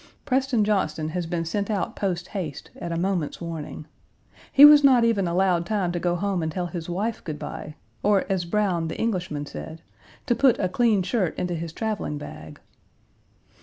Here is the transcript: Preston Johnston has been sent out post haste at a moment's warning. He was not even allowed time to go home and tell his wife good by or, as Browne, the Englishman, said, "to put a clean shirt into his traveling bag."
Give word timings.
Preston 0.25 0.63
Johnston 0.63 1.09
has 1.09 1.27
been 1.27 1.45
sent 1.45 1.69
out 1.69 1.95
post 1.95 2.29
haste 2.29 2.71
at 2.77 2.91
a 2.91 2.97
moment's 2.97 3.39
warning. 3.39 3.85
He 4.51 4.65
was 4.65 4.83
not 4.83 5.03
even 5.03 5.27
allowed 5.27 5.67
time 5.67 5.91
to 5.91 5.99
go 5.99 6.15
home 6.15 6.41
and 6.41 6.51
tell 6.51 6.65
his 6.65 6.89
wife 6.89 7.23
good 7.23 7.37
by 7.37 7.75
or, 8.01 8.25
as 8.27 8.45
Browne, 8.45 8.87
the 8.87 8.97
Englishman, 8.97 9.45
said, 9.45 9.83
"to 10.25 10.33
put 10.33 10.57
a 10.57 10.69
clean 10.69 11.03
shirt 11.03 11.37
into 11.37 11.53
his 11.53 11.71
traveling 11.71 12.17
bag." 12.17 12.59